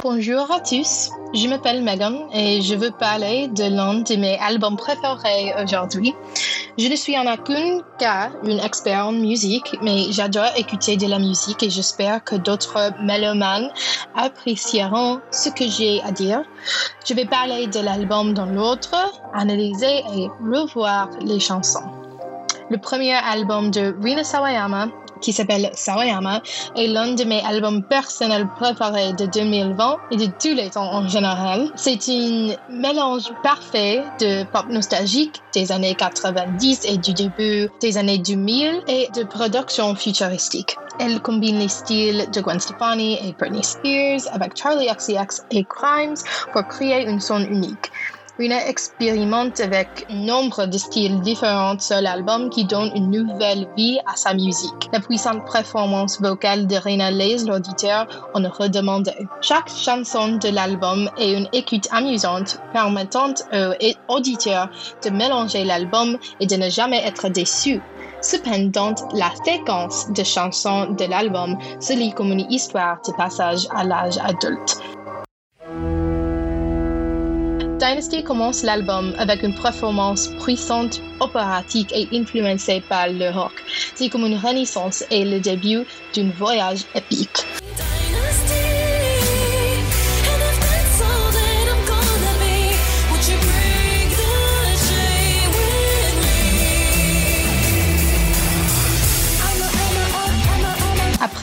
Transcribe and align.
Bonjour 0.00 0.48
à 0.52 0.60
tous, 0.60 1.10
je 1.34 1.48
m'appelle 1.48 1.82
Megan 1.82 2.28
et 2.32 2.62
je 2.62 2.76
veux 2.76 2.92
parler 2.92 3.48
de 3.48 3.64
l'un 3.64 3.94
de 3.94 4.14
mes 4.14 4.38
albums 4.38 4.76
préférés 4.76 5.52
aujourd'hui. 5.60 6.14
Je 6.78 6.86
ne 6.86 6.94
suis 6.94 7.18
en 7.18 7.26
aucun 7.26 7.80
cas 7.98 8.30
une 8.44 8.60
expert 8.60 9.08
en 9.08 9.10
musique, 9.10 9.76
mais 9.82 10.12
j'adore 10.12 10.52
écouter 10.56 10.96
de 10.96 11.08
la 11.08 11.18
musique 11.18 11.64
et 11.64 11.68
j'espère 11.70 12.22
que 12.22 12.36
d'autres 12.36 12.92
mélomanes 13.02 13.72
apprécieront 14.14 15.18
ce 15.32 15.48
que 15.48 15.66
j'ai 15.68 16.00
à 16.02 16.12
dire. 16.12 16.44
Je 17.04 17.14
vais 17.14 17.24
parler 17.24 17.66
de 17.66 17.80
l'album 17.80 18.34
dans 18.34 18.46
l'autre, 18.46 18.94
analyser 19.34 20.04
et 20.14 20.28
revoir 20.40 21.08
les 21.22 21.40
chansons. 21.40 21.90
Le 22.70 22.78
premier 22.78 23.14
album 23.14 23.72
de 23.72 23.96
Rina 24.00 24.22
Sawayama 24.22 24.86
qui 25.20 25.32
s'appelle 25.32 25.70
Sawayama, 25.74 26.42
est 26.76 26.86
l'un 26.86 27.12
de 27.14 27.24
mes 27.24 27.42
albums 27.44 27.82
personnels 27.82 28.48
préparés 28.56 29.12
de 29.12 29.26
2020 29.26 29.96
et 30.10 30.16
de 30.16 30.26
tous 30.26 30.54
les 30.54 30.70
temps 30.70 30.92
en 30.92 31.08
général. 31.08 31.70
C'est 31.76 32.08
un 32.08 32.54
mélange 32.68 33.30
parfait 33.42 34.02
de 34.20 34.44
pop 34.44 34.66
nostalgique 34.68 35.42
des 35.52 35.72
années 35.72 35.94
90 35.94 36.84
et 36.84 36.98
du 36.98 37.12
début 37.12 37.68
des 37.80 37.98
années 37.98 38.18
2000 38.18 38.82
et 38.88 39.08
de 39.14 39.24
production 39.24 39.94
futuristique. 39.94 40.76
Elle 41.00 41.20
combine 41.20 41.58
les 41.60 41.68
styles 41.68 42.26
de 42.32 42.40
Gwen 42.40 42.58
Stefani 42.58 43.18
et 43.24 43.32
Britney 43.38 43.62
Spears 43.62 44.32
avec 44.32 44.56
Charlie 44.56 44.88
XCX 44.88 45.42
et 45.52 45.64
Crimes 45.64 46.16
pour 46.52 46.66
créer 46.66 47.06
une 47.06 47.20
son 47.20 47.40
unique. 47.40 47.90
Rina 48.38 48.68
expérimente 48.68 49.58
avec 49.58 50.06
nombre 50.10 50.66
de 50.66 50.78
styles 50.78 51.20
différents 51.22 51.76
sur 51.80 52.00
l'album 52.00 52.50
qui 52.50 52.64
donne 52.64 52.92
une 52.94 53.10
nouvelle 53.10 53.66
vie 53.76 53.98
à 54.06 54.14
sa 54.14 54.32
musique. 54.32 54.88
La 54.92 55.00
puissante 55.00 55.42
performance 55.50 56.20
vocale 56.20 56.68
de 56.68 56.76
Rina 56.76 57.10
laisse 57.10 57.44
l'auditeur 57.48 58.06
en 58.34 58.48
redemander. 58.48 59.26
Chaque 59.40 59.68
chanson 59.68 60.36
de 60.36 60.50
l'album 60.50 61.10
est 61.18 61.32
une 61.32 61.48
écoute 61.52 61.88
amusante 61.90 62.60
permettant 62.72 63.34
aux 63.52 64.14
auditeurs 64.14 64.70
de 65.04 65.10
mélanger 65.10 65.64
l'album 65.64 66.16
et 66.38 66.46
de 66.46 66.54
ne 66.54 66.70
jamais 66.70 67.04
être 67.04 67.28
déçu. 67.28 67.80
Cependant, 68.20 68.94
la 69.14 69.30
séquence 69.44 70.12
de 70.12 70.22
chansons 70.22 70.90
de 70.92 71.04
l'album 71.06 71.56
se 71.80 71.92
lit 71.92 72.12
comme 72.12 72.30
une 72.30 72.50
histoire 72.52 73.00
de 73.04 73.12
passage 73.12 73.66
à 73.74 73.82
l'âge 73.82 74.18
adulte. 74.18 74.80
Dynasty 77.88 78.22
commence 78.22 78.64
l'album 78.64 79.14
avec 79.16 79.42
une 79.42 79.54
performance 79.54 80.28
puissante, 80.44 81.00
opératique 81.20 81.90
et 81.94 82.06
influencée 82.12 82.82
par 82.86 83.08
le 83.08 83.30
rock. 83.30 83.64
C'est 83.94 84.10
comme 84.10 84.26
une 84.26 84.36
renaissance 84.36 85.04
et 85.10 85.24
le 85.24 85.40
début 85.40 85.86
d'un 86.14 86.28
voyage 86.36 86.84
épique. 86.94 87.46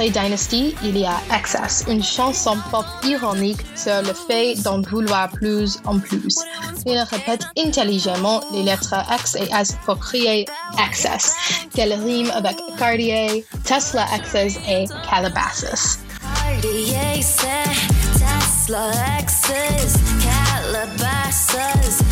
Après 0.05 0.21
Dynasty, 0.21 0.75
il 0.83 0.99
y 0.99 1.05
a 1.05 1.19
Access, 1.31 1.83
une 1.89 2.03
chanson 2.03 2.55
pop 2.69 2.85
ironique 3.03 3.61
sur 3.75 4.03
le 4.03 4.13
fait 4.13 4.53
d'en 4.61 4.79
vouloir 4.81 5.31
plus 5.31 5.79
en 5.83 5.97
plus. 5.97 6.37
Il 6.85 6.99
répète 6.99 7.47
intelligemment 7.57 8.43
les 8.53 8.61
lettres 8.61 8.93
X 9.11 9.33
et 9.35 9.49
S 9.51 9.75
pour 9.83 9.97
créer 9.97 10.45
Access, 10.77 11.33
qu'elle 11.73 11.93
rime 11.93 12.29
avec 12.35 12.55
Cartier, 12.77 13.43
Tesla 13.63 14.05
Access 14.13 14.59
et 14.69 14.85
Calabasas. 15.09 15.97
Tesla 18.61 18.91
Access, 19.17 19.95
Calabasas, 20.21 22.03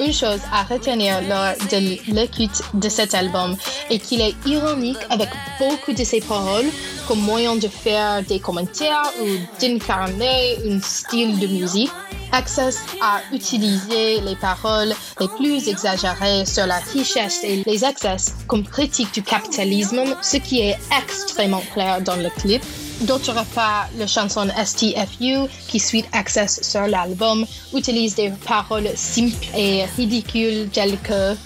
une 0.00 0.12
chose 0.12 0.40
à 0.52 0.62
retenir 0.64 1.20
lors 1.22 1.54
de 1.70 2.12
l'écoute 2.12 2.62
de 2.74 2.88
cet 2.88 3.14
album 3.14 3.56
est 3.90 3.98
qu'il 3.98 4.20
est 4.20 4.34
ironique 4.46 4.98
avec 5.10 5.28
beaucoup 5.58 5.92
de 5.92 6.04
ses 6.04 6.20
paroles 6.20 6.66
comme 7.08 7.20
moyen 7.20 7.56
de 7.56 7.68
faire 7.68 8.22
des 8.22 8.40
commentaires 8.40 9.10
ou 9.22 9.26
d'incarner 9.60 10.56
un 10.68 10.80
style 10.80 11.38
de 11.38 11.46
musique. 11.46 11.90
Access 12.32 12.80
a 13.00 13.20
utilisé 13.32 14.20
les 14.20 14.36
paroles 14.36 14.92
les 15.20 15.28
plus 15.28 15.68
exagérées 15.68 16.44
sur 16.44 16.66
la 16.66 16.78
richesse 16.78 17.44
et 17.44 17.62
les 17.64 17.84
excès 17.84 18.16
comme 18.48 18.64
critique 18.64 19.14
du 19.14 19.22
capitalisme, 19.22 20.16
ce 20.22 20.36
qui 20.36 20.60
est 20.60 20.76
extrêmement 21.00 21.62
clair 21.72 22.00
dans 22.00 22.16
le 22.16 22.28
clip. 22.30 22.62
D'autre 23.02 23.34
part, 23.54 23.88
la 23.96 24.06
chanson 24.06 24.48
STFU, 24.48 25.48
qui 25.68 25.78
suit 25.78 26.04
Access 26.12 26.62
sur 26.62 26.86
l'album, 26.86 27.44
utilise 27.74 28.14
des 28.14 28.30
paroles 28.46 28.88
simples 28.94 29.46
et 29.54 29.84
ridicules 29.96 30.68
telles 30.70 30.98
que 31.00 31.36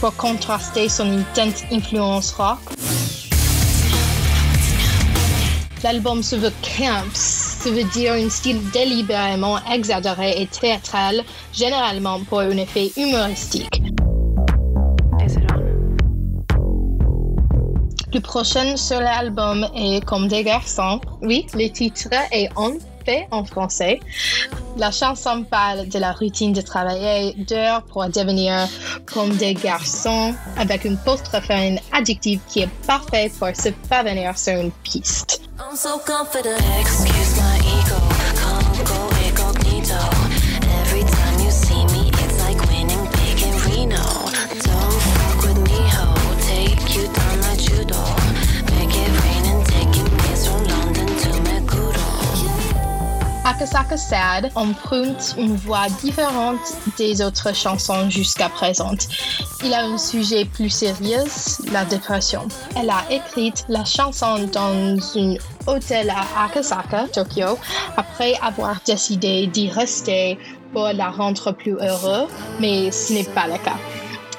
pour 0.00 0.14
contraster 0.14 0.88
son 0.88 1.18
intense 1.18 1.64
influence 1.72 2.32
rock. 2.32 2.58
L'album 5.82 6.22
se 6.22 6.36
veut 6.36 6.52
camp, 6.62 7.47
ça 7.58 7.70
veut 7.70 7.84
dire 7.84 8.12
un 8.12 8.28
style 8.28 8.60
délibérément 8.70 9.58
exagéré 9.70 10.42
et 10.42 10.46
théâtral, 10.46 11.24
généralement 11.52 12.20
pour 12.20 12.40
un 12.40 12.56
effet 12.56 12.92
humoristique. 12.96 13.82
Le 18.14 18.20
prochain 18.20 18.76
sur 18.76 19.00
l'album 19.00 19.66
est 19.74 20.02
Comme 20.04 20.28
des 20.28 20.44
garçons. 20.44 21.00
Oui, 21.20 21.46
le 21.54 21.68
titre 21.68 22.08
est 22.32 22.48
en 22.56 22.72
fait 23.04 23.26
en 23.30 23.44
français. 23.44 24.00
La 24.76 24.90
chanson 24.90 25.44
parle 25.44 25.88
de 25.88 25.98
la 25.98 26.12
routine 26.12 26.52
de 26.52 26.60
travailler 26.60 27.34
d'heures 27.34 27.82
pour 27.82 28.06
devenir 28.08 28.68
comme 29.04 29.36
des 29.36 29.54
garçons 29.54 30.34
avec 30.56 30.84
une 30.84 30.96
post-refrain 30.96 31.76
adjectif 31.92 32.40
qui 32.48 32.60
est 32.60 32.70
parfait 32.86 33.30
pour 33.38 33.48
se 33.54 33.70
parvenir 33.88 34.38
sur 34.38 34.54
une 34.54 34.70
piste. 34.70 35.42
I'm 35.58 35.76
so 35.76 35.98
confident. 35.98 37.17
Sad 53.98 54.50
emprunte 54.54 55.34
une 55.36 55.56
voix 55.56 55.88
différente 56.00 56.60
des 56.96 57.20
autres 57.20 57.54
chansons 57.54 58.08
jusqu'à 58.08 58.48
présent. 58.48 58.94
Il 59.64 59.74
a 59.74 59.84
un 59.84 59.98
sujet 59.98 60.44
plus 60.44 60.70
sérieux, 60.70 61.24
la 61.72 61.84
dépression. 61.84 62.46
Elle 62.76 62.90
a 62.90 63.04
écrit 63.10 63.52
la 63.68 63.84
chanson 63.84 64.48
dans 64.52 64.96
un 65.16 65.34
hôtel 65.66 66.10
à 66.10 66.44
Akasaka, 66.44 67.08
Tokyo, 67.12 67.58
après 67.96 68.34
avoir 68.40 68.76
décidé 68.86 69.48
d'y 69.48 69.68
rester 69.68 70.38
pour 70.72 70.88
la 70.94 71.10
rendre 71.10 71.52
plus 71.52 71.74
heureuse, 71.74 72.28
mais 72.60 72.92
ce 72.92 73.12
n'est 73.12 73.24
pas 73.24 73.48
le 73.48 73.58
cas. 73.58 73.76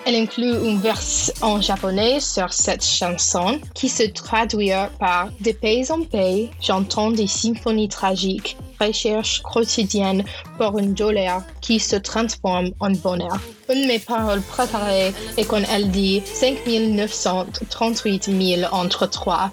Elle 0.05 0.15
inclut 0.15 0.55
une 0.65 0.79
verse 0.79 1.31
en 1.41 1.61
japonais 1.61 2.19
sur 2.19 2.51
cette 2.53 2.83
chanson 2.83 3.59
qui 3.73 3.89
se 3.89 4.03
traduit 4.03 4.71
par 4.99 5.29
De 5.41 5.51
pays 5.51 5.91
en 5.91 6.01
pays, 6.01 6.49
j'entends 6.61 7.11
des 7.11 7.27
symphonies 7.27 7.89
tragiques, 7.89 8.57
recherche 8.79 9.41
quotidienne 9.41 10.23
pour 10.57 10.79
une 10.79 10.93
douleur 10.93 11.43
qui 11.61 11.79
se 11.79 11.95
transforme 11.95 12.71
en 12.79 12.91
bonheur. 12.91 13.39
Une 13.69 13.83
de 13.83 13.87
mes 13.87 13.99
paroles 13.99 14.41
préférées 14.41 15.13
est 15.37 15.45
quand 15.45 15.61
elle 15.71 15.91
dit 15.91 16.23
5938 16.25 18.23
000 18.57 18.73
entre 18.73 19.05
trois 19.05 19.51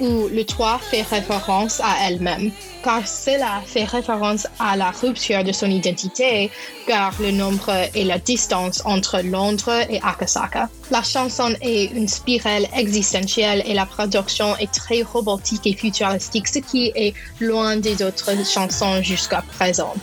où 0.00 0.28
le 0.28 0.44
3 0.44 0.78
fait 0.78 1.02
référence 1.02 1.80
à 1.80 2.08
elle-même, 2.08 2.50
car 2.82 3.06
cela 3.06 3.62
fait 3.66 3.84
référence 3.84 4.46
à 4.58 4.76
la 4.76 4.90
rupture 4.90 5.44
de 5.44 5.52
son 5.52 5.70
identité, 5.70 6.50
car 6.86 7.12
le 7.20 7.30
nombre 7.30 7.70
est 7.94 8.04
la 8.04 8.18
distance 8.18 8.82
entre 8.84 9.20
Londres 9.22 9.84
et 9.90 10.00
Akasaka. 10.02 10.68
La 10.90 11.02
chanson 11.02 11.54
est 11.60 11.92
une 11.92 12.08
spirale 12.08 12.66
existentielle 12.76 13.62
et 13.66 13.74
la 13.74 13.86
production 13.86 14.56
est 14.56 14.72
très 14.72 15.02
robotique 15.02 15.66
et 15.66 15.74
futuristique, 15.74 16.48
ce 16.48 16.60
qui 16.60 16.92
est 16.94 17.14
loin 17.40 17.76
des 17.76 18.02
autres 18.02 18.30
chansons 18.44 19.02
jusqu'à 19.02 19.42
présent. 19.42 19.94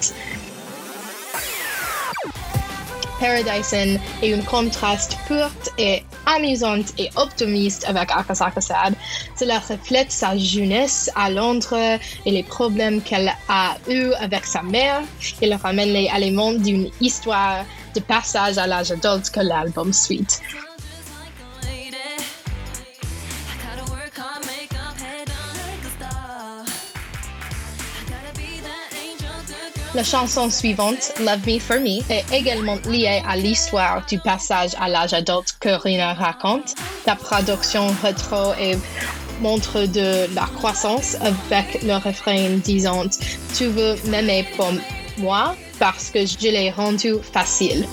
Paradise 3.26 4.00
est 4.22 4.34
un 4.34 4.42
contraste 4.42 5.18
pur 5.26 5.50
et 5.80 6.04
amusant 6.28 6.84
et 7.00 7.10
optimiste 7.16 7.84
avec 7.88 8.12
Akasaka 8.12 8.62
Sad. 8.62 8.94
Cela 9.36 9.58
reflète 9.58 10.12
sa 10.12 10.38
jeunesse 10.38 11.10
à 11.16 11.32
Londres 11.32 11.98
et 12.24 12.32
les 12.32 12.44
problèmes 12.44 13.02
qu'elle 13.02 13.34
a 13.50 13.78
eus 13.90 14.14
avec 14.20 14.46
sa 14.46 14.62
mère. 14.62 15.02
Il 15.42 15.52
ramène 15.56 15.90
les 15.90 16.08
éléments 16.16 16.54
d'une 16.54 16.92
histoire 17.02 17.66
de 17.96 18.00
passage 18.00 18.60
à 18.60 18.68
l'âge 18.68 18.92
adulte 18.92 19.32
que 19.32 19.40
l'album 19.40 19.92
suite. 19.92 20.42
La 29.96 30.04
chanson 30.04 30.50
suivante, 30.50 31.14
Love 31.22 31.48
Me 31.48 31.58
For 31.58 31.80
Me, 31.80 32.02
est 32.12 32.26
également 32.34 32.76
liée 32.90 33.24
à 33.26 33.38
l'histoire 33.38 34.06
du 34.06 34.20
passage 34.20 34.72
à 34.78 34.90
l'âge 34.90 35.14
adulte 35.14 35.56
que 35.62 35.70
Rina 35.70 36.14
raconte. 36.14 36.76
La 37.08 37.16
production 37.16 37.88
rétro 38.04 38.52
et 38.60 38.76
montre 39.40 39.86
de 39.86 40.28
la 40.36 40.48
croissance 40.58 41.16
avec 41.22 41.82
le 41.82 41.94
refrain 41.94 42.58
disant 42.62 43.06
Tu 43.56 43.68
veux 43.68 43.96
m'aimer 44.10 44.46
pour 44.58 44.74
moi 45.18 45.56
parce 45.80 46.10
que 46.10 46.26
je 46.26 46.40
l'ai 46.40 46.72
rendu 46.72 47.14
facile. 47.32 47.88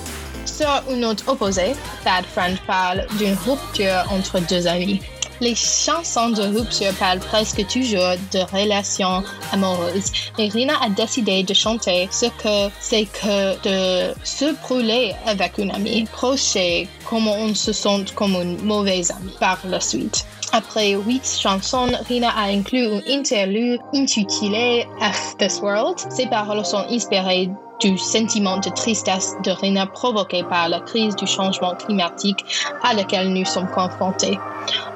Sur 0.45 0.83
une 0.89 0.99
note 0.99 1.23
opposée, 1.27 1.73
Bad 2.03 2.25
Friend 2.25 2.57
parle 2.67 3.07
d'une 3.17 3.37
rupture 3.45 4.03
entre 4.11 4.41
deux 4.41 4.67
amis. 4.67 4.99
Les 5.41 5.55
chansons 5.55 6.29
de 6.29 6.43
rupture 6.43 6.93
parlent 6.99 7.19
presque 7.19 7.65
toujours 7.67 8.15
de 8.31 8.39
relations 8.55 9.23
amoureuses. 9.51 10.11
Et 10.37 10.47
Rina 10.47 10.73
a 10.81 10.89
décidé 10.89 11.43
de 11.43 11.53
chanter 11.53 12.07
ce 12.11 12.27
que 12.27 12.71
c'est 12.79 13.05
que 13.05 13.55
de 13.63 14.13
se 14.23 14.53
brûler 14.61 15.13
avec 15.25 15.57
une 15.57 15.71
amie 15.71 16.05
proche 16.05 16.57
comment 17.05 17.35
on 17.35 17.53
se 17.55 17.73
sent 17.73 18.05
comme 18.15 18.35
une 18.35 18.61
mauvaise 18.63 19.11
amie 19.11 19.35
par 19.39 19.59
la 19.65 19.79
suite. 19.79 20.25
Après 20.51 20.91
huit 20.93 21.39
chansons, 21.41 21.91
Rina 22.07 22.29
a 22.29 22.43
inclus 22.43 22.85
une 22.85 23.01
interlude 23.09 23.79
intitulée 23.93 24.85
F 25.01 25.35
This 25.39 25.59
World. 25.61 25.97
Ces 26.11 26.27
paroles 26.27 26.63
sont 26.63 26.85
inspirées 26.89 27.49
du 27.79 27.97
sentiment 27.97 28.57
de 28.57 28.69
tristesse 28.69 29.33
de 29.43 29.51
Rina 29.51 29.85
provoqué 29.85 30.43
par 30.43 30.69
la 30.69 30.79
crise 30.79 31.15
du 31.15 31.27
changement 31.27 31.75
climatique 31.75 32.45
à 32.83 32.93
laquelle 32.93 33.33
nous 33.33 33.45
sommes 33.45 33.69
confrontés. 33.69 34.39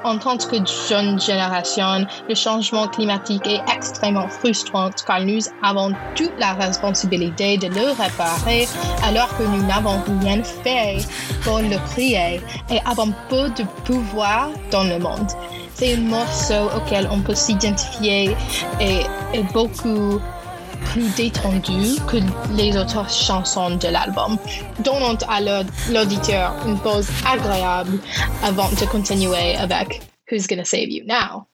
En 0.04 0.18
tant 0.18 0.36
que 0.36 0.56
jeune 0.88 1.20
génération, 1.20 2.06
le 2.28 2.34
changement 2.34 2.88
climatique 2.88 3.46
est 3.46 3.60
extrêmement 3.74 4.28
frustrant 4.28 4.90
car 5.06 5.20
nous 5.20 5.40
avons 5.62 5.92
toute 6.14 6.32
la 6.38 6.54
responsabilité 6.54 7.58
de 7.58 7.66
le 7.66 7.88
réparer 7.90 8.66
alors 9.04 9.36
que 9.36 9.42
nous 9.42 9.62
n'avons 9.66 10.00
rien 10.20 10.42
fait 10.42 10.98
pour 11.42 11.58
le 11.58 11.76
créer 11.90 12.40
et 12.70 12.80
avons 12.86 13.12
peu 13.28 13.50
de 13.50 13.64
pouvoir 13.84 14.48
dans 14.70 14.84
le 14.84 14.98
monde. 14.98 15.28
C'est 15.74 15.94
un 15.94 16.00
morceau 16.00 16.70
auquel 16.76 17.08
on 17.12 17.20
peut 17.20 17.34
s'identifier 17.34 18.34
et, 18.80 19.00
et 19.34 19.42
beaucoup 19.52 20.20
plus 20.84 21.08
détendu 21.16 22.00
que 22.06 22.18
les 22.54 22.76
autres 22.76 23.08
chansons 23.10 23.76
de 23.76 23.88
l'album, 23.88 24.38
donnant 24.84 25.18
à 25.28 25.40
l'auditeur 25.90 26.54
une 26.66 26.78
pause 26.78 27.08
agréable 27.26 27.98
avant 28.42 28.68
de 28.70 28.84
continuer 28.86 29.56
avec 29.56 30.00
Who's 30.30 30.46
Gonna 30.46 30.64
Save 30.64 30.88
You 30.90 31.04
Now? 31.06 31.46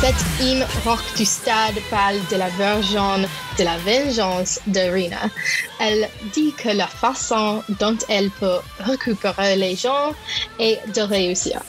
Cette 0.00 0.14
hymne 0.40 0.64
rock 0.84 1.00
du 1.16 1.24
stade 1.24 1.74
parle 1.90 2.20
de 2.30 2.36
la 2.36 2.48
version 2.50 3.18
de 3.58 3.64
la 3.64 3.76
vengeance 3.78 4.60
de 4.68 4.78
Rina. 4.78 5.28
Elle 5.80 6.08
dit 6.32 6.52
que 6.52 6.68
la 6.68 6.86
façon 6.86 7.64
dont 7.80 7.98
elle 8.08 8.30
peut 8.30 8.60
récupérer 8.78 9.56
les 9.56 9.74
gens 9.74 10.12
est 10.60 10.78
de 10.94 11.00
réussir. 11.00 11.60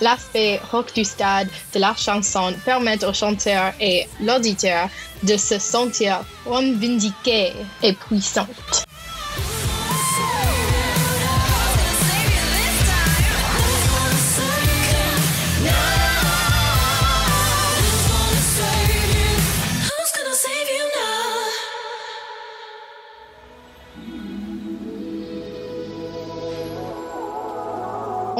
L'aspect 0.00 0.60
rock 0.72 0.94
du 0.94 1.04
stade 1.04 1.48
de 1.74 1.78
la 1.78 1.94
chanson 1.94 2.54
permet 2.64 3.04
au 3.04 3.12
chanteur 3.12 3.74
et 3.80 4.08
l'auditeur 4.22 4.88
de 5.22 5.36
se 5.36 5.58
sentir 5.58 6.20
revendiqué 6.46 7.52
et 7.82 7.92
puissante. 7.92 8.87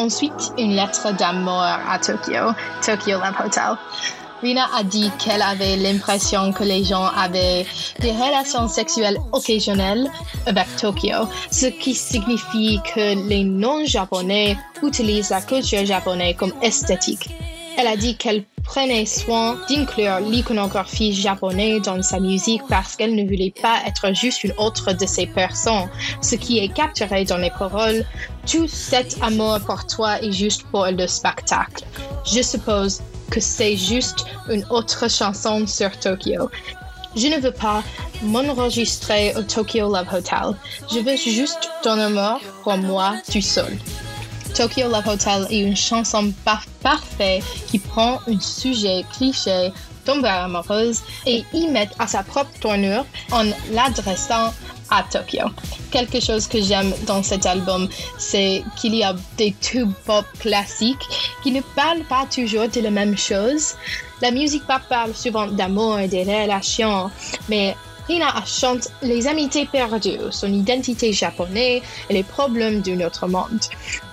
Ensuite, 0.09 0.55
une 0.57 0.75
lettre 0.75 1.15
d'amour 1.19 1.61
à 1.61 1.99
Tokyo, 1.99 2.55
Tokyo 2.81 3.19
Love 3.19 3.45
Hotel. 3.45 3.77
Rina 4.41 4.67
a 4.75 4.83
dit 4.83 5.11
qu'elle 5.19 5.43
avait 5.43 5.77
l'impression 5.77 6.51
que 6.51 6.65
les 6.65 6.83
gens 6.83 7.05
avaient 7.15 7.67
des 8.01 8.13
relations 8.13 8.69
sexuelles 8.69 9.19
occasionnelles 9.33 10.11
avec 10.47 10.75
Tokyo, 10.81 11.29
ce 11.51 11.67
qui 11.67 11.95
signifie 11.95 12.81
que 12.95 13.29
les 13.29 13.45
non-japonais 13.45 14.57
utilisent 14.83 15.29
la 15.29 15.43
culture 15.43 15.85
japonaise 15.85 16.37
comme 16.39 16.55
esthétique. 16.63 17.29
Elle 17.81 17.87
a 17.87 17.97
dit 17.97 18.17
qu'elle 18.17 18.45
prenait 18.65 19.07
soin 19.07 19.57
d'inclure 19.69 20.19
l'iconographie 20.19 21.15
japonaise 21.15 21.81
dans 21.83 22.03
sa 22.03 22.19
musique 22.19 22.63
parce 22.69 22.97
qu'elle 22.97 23.15
ne 23.15 23.23
voulait 23.23 23.55
pas 23.63 23.77
être 23.87 24.13
juste 24.17 24.43
une 24.43 24.53
autre 24.59 24.93
de 24.93 25.07
ces 25.07 25.27
personnes, 25.27 25.89
ce 26.21 26.35
qui 26.35 26.59
est 26.59 26.75
capturé 26.75 27.25
dans 27.25 27.37
les 27.37 27.51
paroles. 27.51 28.05
Tout 28.51 28.67
cet 28.67 29.17
amour 29.23 29.61
pour 29.65 29.87
toi 29.87 30.21
est 30.21 30.33
juste 30.33 30.65
pour 30.73 30.87
le 30.87 31.07
spectacle. 31.07 31.85
Je 32.27 32.43
suppose 32.43 33.01
que 33.31 33.39
c'est 33.39 33.77
juste 33.77 34.25
une 34.49 34.65
autre 34.71 35.09
chanson 35.09 35.65
sur 35.69 35.97
Tokyo. 36.01 36.51
Je 37.15 37.29
ne 37.29 37.37
veux 37.37 37.53
pas 37.53 37.85
m'enregistrer 38.25 39.35
au 39.37 39.43
Tokyo 39.43 39.89
Love 39.89 40.13
Hotel. 40.13 40.57
Je 40.93 40.99
veux 40.99 41.17
juste 41.17 41.71
ton 41.85 41.97
amour 41.99 42.41
pour 42.65 42.77
moi 42.77 43.15
tout 43.31 43.41
seul. 43.41 43.79
Tokyo 44.59 44.89
Love 44.89 45.07
Hotel 45.07 45.47
est 45.51 45.61
une 45.61 45.77
chanson 45.77 46.33
parfaite 46.43 47.45
qui 47.69 47.79
prend 47.79 48.19
un 48.27 48.41
sujet 48.41 49.05
cliché 49.13 49.71
tombe 50.05 50.25
amoureuse 50.25 51.03
et 51.27 51.45
y 51.55 51.69
met 51.69 51.89
à 52.01 52.09
sa 52.09 52.25
propre 52.25 52.51
tournure 52.59 53.07
en 53.31 53.45
l'adressant 53.71 54.53
à 54.91 55.05
Tokyo. 55.05 55.45
Quelque 55.93 56.19
chose 56.19 56.49
que 56.49 56.61
j'aime 56.61 56.93
dans 57.07 57.23
cet 57.23 57.47
album, 57.47 57.89
c'est 58.19 58.65
qu'il 58.75 58.97
y 58.97 59.05
a 59.05 59.15
des 59.37 59.55
tubes 59.61 59.93
pop 60.05 60.25
classiques 60.41 61.07
qui 61.45 61.53
ne 61.53 61.61
parlent 61.77 62.09
pas 62.09 62.27
toujours 62.27 62.69
de 62.69 62.81
la 62.81 62.91
même 62.91 63.17
chose. 63.17 63.75
La 64.21 64.33
musique 64.33 64.67
pop 64.67 64.83
parle 64.89 65.15
souvent 65.15 65.47
d'amour 65.47 66.01
et 66.01 66.09
des 66.09 66.25
relations, 66.25 67.13
mais 67.49 67.77
Rina 68.09 68.43
chante 68.47 68.89
les 69.03 69.27
amitiés 69.27 69.67
perdues, 69.67 70.19
son 70.31 70.53
identité 70.53 71.13
japonaise 71.13 71.83
et 72.09 72.15
les 72.15 72.23
problèmes 72.23 72.81
d'un 72.81 73.07
autre 73.07 73.27
monde. 73.27 73.61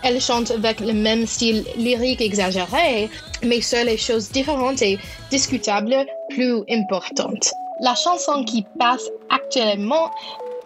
Elle 0.03 0.19
chante 0.19 0.51
avec 0.51 0.81
le 0.81 0.93
même 0.93 1.25
style 1.25 1.65
lyrique 1.77 2.21
exagéré, 2.21 3.09
mais 3.41 3.61
sur 3.61 3.83
les 3.85 3.97
choses 3.97 4.29
différentes 4.31 4.81
et 4.81 4.99
discutables 5.31 6.05
plus 6.29 6.61
importantes. 6.69 7.53
La 7.79 7.95
chanson 7.95 8.43
qui 8.43 8.65
passe 8.77 9.09
actuellement 9.29 10.11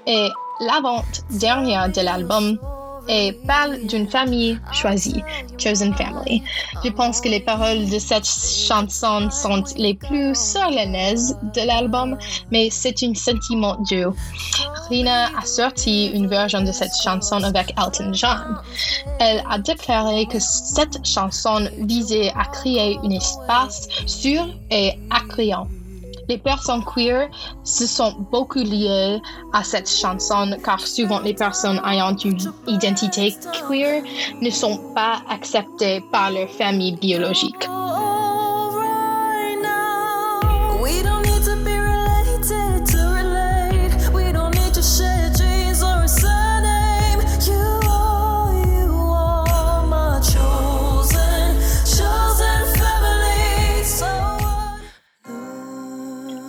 est 0.08 0.30
l'avant-dernière 0.62 1.90
de 1.92 2.02
l'album 2.02 2.58
et 3.10 3.34
parle 3.48 3.86
d'une 3.88 4.08
famille 4.08 4.60
choisie, 4.72 5.24
Chosen 5.58 5.94
Family. 5.96 6.44
Je 6.86 6.90
pense 6.92 7.20
que 7.20 7.28
les 7.28 7.40
paroles 7.40 7.90
de 7.90 8.00
cette 8.00 8.26
chanson 8.26 9.30
sont 9.32 9.64
les 9.76 9.96
plus 9.96 10.36
solennelles 10.36 11.18
de 11.56 11.68
l'album, 11.68 12.18
mais 12.52 12.70
c'est 12.70 13.04
un 13.04 13.14
sentiment 13.16 13.76
doux. 13.90 14.16
Rina 14.90 15.30
a 15.38 15.46
sorti 15.46 16.08
une 16.14 16.28
version 16.28 16.62
de 16.62 16.72
cette 16.72 16.96
chanson 17.04 17.44
avec 17.44 17.74
Elton 17.78 18.14
John. 18.14 18.58
Elle 19.20 19.44
a 19.50 19.58
déclaré 19.58 20.26
que 20.28 20.40
cette 20.40 21.06
chanson 21.06 21.68
visait 21.80 22.32
à 22.36 22.46
créer 22.46 22.98
un 23.04 23.10
espace 23.10 23.88
sûr 24.06 24.48
et 24.70 24.94
accueillant 25.10 25.68
les 26.30 26.38
personnes 26.38 26.84
queer 26.86 27.28
se 27.64 27.88
sont 27.88 28.14
beaucoup 28.32 28.60
liées 28.60 29.20
à 29.52 29.64
cette 29.64 29.90
chanson 29.90 30.56
car 30.64 30.80
souvent 30.80 31.20
les 31.20 31.34
personnes 31.34 31.82
ayant 31.86 32.16
une 32.16 32.38
identité 32.68 33.34
queer 33.68 34.04
ne 34.40 34.50
sont 34.50 34.94
pas 34.94 35.22
acceptées 35.30 36.02
par 36.12 36.32
leur 36.32 36.50
famille 36.50 36.96
biologique. 36.96 37.68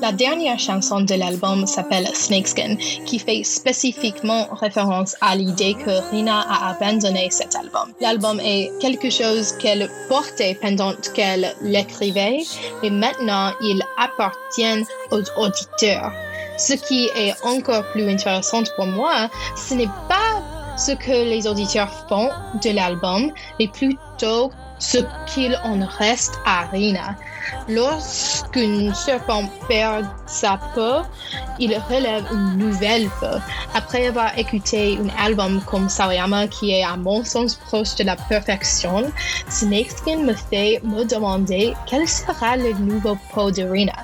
La 0.01 0.13
dernière 0.13 0.59
chanson 0.59 1.03
de 1.03 1.15
l'album 1.15 1.67
s'appelle 1.67 2.09
Snakeskin, 2.15 2.77
qui 3.05 3.19
fait 3.19 3.45
spécifiquement 3.45 4.49
référence 4.53 5.15
à 5.21 5.37
l'idée 5.37 5.75
que 5.75 6.11
Rina 6.11 6.41
a 6.41 6.71
abandonné 6.71 7.29
cet 7.31 7.55
album. 7.55 7.93
L'album 8.01 8.41
est 8.41 8.71
quelque 8.81 9.11
chose 9.11 9.53
qu'elle 9.59 9.91
portait 10.09 10.55
pendant 10.55 10.95
qu'elle 11.15 11.55
l'écrivait, 11.61 12.39
et 12.83 12.89
maintenant 12.89 13.53
il 13.61 13.83
appartient 13.99 14.87
aux 15.11 15.23
auditeurs. 15.37 16.13
Ce 16.57 16.73
qui 16.73 17.11
est 17.15 17.35
encore 17.45 17.85
plus 17.93 18.09
intéressant 18.09 18.63
pour 18.77 18.87
moi, 18.87 19.29
ce 19.55 19.75
n'est 19.75 19.91
pas 20.09 20.43
ce 20.79 20.93
que 20.93 21.29
les 21.29 21.47
auditeurs 21.47 21.93
font 22.09 22.31
de 22.65 22.71
l'album, 22.71 23.31
mais 23.59 23.69
plutôt 23.69 24.51
ce 24.81 24.99
qu'il 25.27 25.57
en 25.63 25.87
reste 25.87 26.41
à 26.45 26.67
Rina. 26.67 27.15
Lorsqu'un 27.69 28.93
serpent 28.95 29.45
perd 29.69 30.07
sa 30.27 30.59
peau, 30.75 31.03
il 31.59 31.77
relève 31.89 32.25
une 32.33 32.57
nouvelle 32.57 33.09
peau. 33.21 33.39
Après 33.75 34.07
avoir 34.07 34.37
écouté 34.37 34.99
un 34.99 35.25
album 35.25 35.61
comme 35.67 35.89
Sawayama 35.89 36.49
qui 36.49 36.73
est 36.73 36.83
à 36.83 36.97
mon 36.97 37.23
sens 37.23 37.55
proche 37.55 37.95
de 37.97 38.05
la 38.05 38.17
perfection, 38.17 39.13
Snakeskin 39.49 40.25
me 40.25 40.35
fait 40.35 40.81
me 40.83 41.05
demander 41.05 41.75
quel 41.87 42.09
sera 42.09 42.57
le 42.57 42.73
nouveau 42.73 43.17
peau 43.33 43.51
de 43.51 43.63
Rina. 43.63 43.95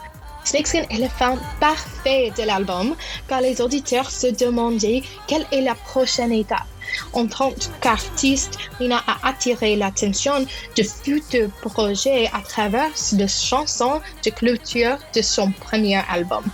Snakeskin 0.44 0.84
est 0.90 0.98
le 0.98 1.08
fan 1.08 1.38
parfait 1.58 2.32
de 2.38 2.44
l'album 2.44 2.94
car 3.28 3.40
les 3.40 3.60
auditeurs 3.60 4.10
se 4.10 4.28
demandaient 4.28 5.02
quelle 5.26 5.46
est 5.50 5.62
la 5.62 5.74
prochaine 5.74 6.32
étape. 6.32 6.66
En 7.12 7.26
tant 7.26 7.52
qu'artiste, 7.80 8.58
Rina 8.78 9.02
a 9.06 9.28
attiré 9.28 9.76
l'attention 9.76 10.46
de 10.76 10.82
futurs 10.82 11.50
projets 11.60 12.28
à 12.32 12.40
travers 12.40 12.90
les 13.12 13.28
chansons 13.28 14.00
de 14.24 14.30
clôture 14.30 14.98
de 15.14 15.22
son 15.22 15.50
premier 15.50 16.00
album. 16.08 16.44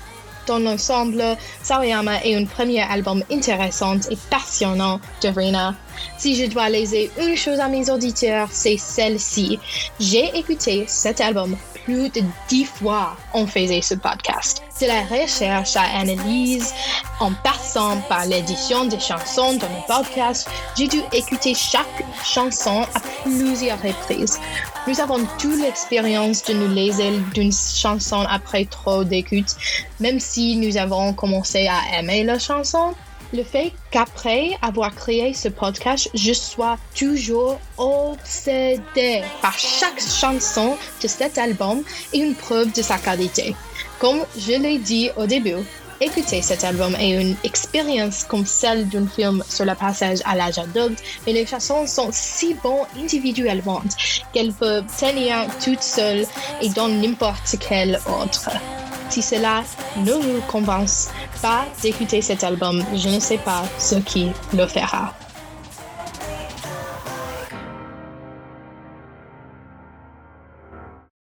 Dans 0.47 0.59
l'ensemble, 0.59 1.23
Sawayama 1.63 2.25
est 2.25 2.35
un 2.35 2.45
premier 2.47 2.81
album 2.81 3.23
intéressant 3.31 3.99
et 4.11 4.19
passionnant 4.29 5.01
de 5.23 5.29
Rina. 5.29 5.75
Si 6.19 6.35
je 6.35 6.47
dois 6.47 6.69
laisser 6.69 7.11
une 7.21 7.37
chose 7.37 7.61
à 7.61 7.69
mes 7.69 7.89
auditeurs, 7.91 8.49
c'est 8.51 8.77
celle-ci. 8.77 9.61
J'ai 10.01 10.37
écouté 10.37 10.85
cet 10.89 11.21
album 11.21 11.57
plus 11.85 12.09
de 12.11 12.23
dix 12.49 12.65
fois 12.65 13.17
on 13.35 13.47
faisait 13.47 13.83
ce 13.83 13.95
podcast. 13.95 14.63
De 14.81 14.87
la 14.87 15.03
recherche 15.03 15.77
à 15.77 15.83
analyse, 15.99 16.73
en 17.21 17.33
passant 17.45 17.99
par 18.09 18.27
l'édition 18.27 18.87
des 18.87 18.99
chansons 18.99 19.55
dans 19.55 19.69
le 19.69 19.87
podcast, 19.87 20.49
j'ai 20.77 20.89
dû 20.89 21.01
écouter 21.13 21.55
chaque 21.55 22.05
chanson 22.25 22.83
à 22.95 23.01
plusieurs 23.23 23.81
reprises. 23.81 24.39
Nous 24.87 25.01
avons 25.01 25.25
toute 25.39 25.61
l'expérience 25.61 26.43
de 26.45 26.55
nous 26.55 26.75
laisser 26.75 27.13
d'une 27.35 27.53
chanson 27.53 28.27
après 28.29 28.65
trop 28.65 29.05
d'écoute, 29.05 29.55
même 30.01 30.19
si 30.19 30.57
nous 30.57 30.77
avons 30.77 31.13
commencé 31.13 31.69
à 31.69 31.99
aimer 31.99 32.25
la 32.25 32.39
chanson. 32.39 32.95
Le 33.35 33.45
fait 33.45 33.73
qu'après 33.91 34.51
avoir 34.61 34.95
créé 34.95 35.33
ce 35.33 35.49
podcast, 35.49 36.11
je 36.13 36.35
sois 36.35 36.77
toujours 36.95 37.59
obsédée 37.79 39.23
par 39.41 39.59
chaque 39.59 40.01
chanson 40.01 40.77
de 41.03 41.09
cet 41.09 41.39
album 41.39 41.83
est 42.13 42.19
une 42.19 42.35
preuve 42.35 42.73
de 42.75 42.83
sa 42.83 42.99
qualité. 42.99 43.57
Comme 43.99 44.21
je 44.37 44.53
l'ai 44.53 44.79
dit 44.79 45.09
au 45.17 45.25
début, 45.25 45.65
écouter 46.03 46.43
cet 46.43 46.63
album 46.63 46.95
est 46.97 47.23
une 47.23 47.35
expérience 47.43 48.25
comme 48.25 48.45
celle 48.45 48.87
d'un 48.91 49.07
film 49.07 49.43
sur 49.49 49.65
le 49.65 49.75
passage 49.77 50.19
à 50.27 50.37
l'âge 50.37 50.59
adulte, 50.59 51.03
mais 51.27 51.33
les 51.33 51.47
chansons 51.47 51.87
sont 51.87 52.11
si 52.13 52.53
bonnes 52.63 52.85
individuellement 52.99 53.81
qu'elles 54.35 54.53
peuvent 54.53 54.85
tenir 55.01 55.47
toutes 55.65 55.83
seules 55.83 56.27
et 56.61 56.69
dans 56.69 56.89
n'importe 56.89 57.57
quel 57.67 57.99
autre. 58.07 58.51
Si 59.13 59.21
cela 59.21 59.63
ne 59.99 60.13
vous 60.13 60.41
convainc 60.51 60.89
pas 61.43 61.67
d'écouter 61.83 62.23
cet 62.23 62.43
album, 62.45 62.83
je 62.95 63.11
ne 63.11 63.21
sais 63.21 63.37
pas 63.37 63.63
ce 63.79 63.97
qui 63.97 64.31
le 64.55 64.67
fera. 64.67 65.13